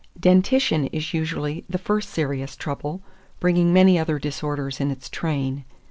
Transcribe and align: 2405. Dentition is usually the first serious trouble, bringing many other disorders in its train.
2405. 0.15 0.21
Dentition 0.23 0.87
is 0.91 1.13
usually 1.13 1.63
the 1.69 1.77
first 1.77 2.09
serious 2.09 2.55
trouble, 2.55 3.03
bringing 3.39 3.71
many 3.71 3.99
other 3.99 4.17
disorders 4.17 4.79
in 4.81 4.89
its 4.89 5.07
train. 5.07 5.63